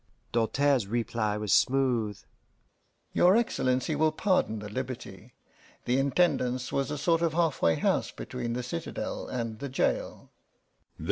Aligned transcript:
Doltaire's 0.33 0.87
reply 0.87 1.37
was 1.37 1.53
smooth: 1.53 2.19
"Your 3.13 3.37
Excellency 3.37 3.95
will 3.95 4.11
pardon 4.11 4.57
the 4.57 4.67
liberty. 4.67 5.35
The 5.85 5.99
Intendance 5.99 6.71
was 6.71 6.89
a 6.89 6.97
sort 6.97 7.21
of 7.21 7.33
halfway 7.33 7.75
house 7.75 8.09
between 8.09 8.53
the 8.53 8.63
citadel 8.63 9.27
and 9.27 9.59
the 9.59 9.69
jail." 9.69 10.31